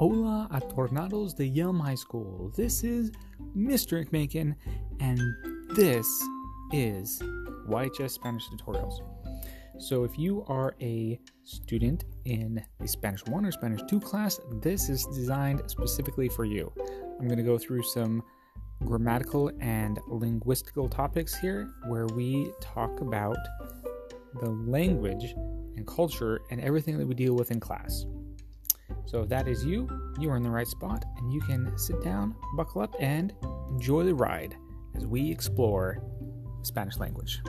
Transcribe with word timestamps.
Hola 0.00 0.46
a 0.52 0.60
Tornados 0.60 1.34
de 1.34 1.50
Yelm 1.50 1.80
High 1.80 1.96
School. 1.96 2.52
This 2.54 2.84
is 2.84 3.10
Mr. 3.56 4.08
McMakin, 4.08 4.54
and 5.00 5.20
this 5.74 6.06
is 6.72 7.20
YHS 7.68 8.10
Spanish 8.12 8.44
Tutorials. 8.48 9.00
So, 9.80 10.04
if 10.04 10.16
you 10.16 10.44
are 10.46 10.76
a 10.80 11.18
student 11.42 12.04
in 12.26 12.64
the 12.78 12.86
Spanish 12.86 13.26
1 13.26 13.44
or 13.44 13.50
Spanish 13.50 13.80
2 13.88 13.98
class, 13.98 14.38
this 14.62 14.88
is 14.88 15.04
designed 15.06 15.62
specifically 15.66 16.28
for 16.28 16.44
you. 16.44 16.72
I'm 17.18 17.26
going 17.26 17.38
to 17.38 17.42
go 17.42 17.58
through 17.58 17.82
some 17.82 18.22
grammatical 18.84 19.50
and 19.58 19.98
linguistical 20.08 20.88
topics 20.88 21.36
here 21.36 21.74
where 21.88 22.06
we 22.06 22.52
talk 22.60 23.00
about 23.00 23.36
the 24.40 24.48
language 24.48 25.34
and 25.74 25.84
culture 25.88 26.40
and 26.52 26.60
everything 26.60 26.98
that 26.98 27.06
we 27.08 27.16
deal 27.16 27.34
with 27.34 27.50
in 27.50 27.58
class. 27.58 28.06
So 29.06 29.22
if 29.22 29.28
that 29.30 29.48
is 29.48 29.64
you, 29.64 29.88
you 30.18 30.30
are 30.30 30.36
in 30.36 30.42
the 30.42 30.50
right 30.50 30.66
spot 30.66 31.04
and 31.16 31.32
you 31.32 31.40
can 31.40 31.76
sit 31.78 32.02
down, 32.02 32.34
buckle 32.56 32.82
up, 32.82 32.94
and 33.00 33.32
enjoy 33.70 34.04
the 34.04 34.14
ride 34.14 34.56
as 34.94 35.06
we 35.06 35.30
explore 35.30 36.02
Spanish 36.62 36.98
language. 36.98 37.40